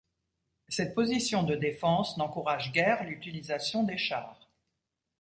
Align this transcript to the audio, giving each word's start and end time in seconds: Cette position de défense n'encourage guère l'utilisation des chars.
Cette 0.67 0.95
position 0.95 1.43
de 1.43 1.55
défense 1.55 2.17
n'encourage 2.17 2.71
guère 2.71 3.03
l'utilisation 3.03 3.83
des 3.83 3.99
chars. 3.99 4.49